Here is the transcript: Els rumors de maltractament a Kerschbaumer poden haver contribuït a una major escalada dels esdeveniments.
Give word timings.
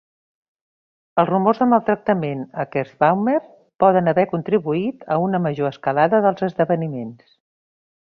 Els 1.23 1.29
rumors 1.29 1.59
de 1.63 1.67
maltractament 1.73 2.41
a 2.63 2.65
Kerschbaumer 2.77 3.37
poden 3.85 4.15
haver 4.15 4.27
contribuït 4.35 5.09
a 5.19 5.23
una 5.29 5.45
major 5.49 5.73
escalada 5.75 6.27
dels 6.29 6.51
esdeveniments. 6.53 7.35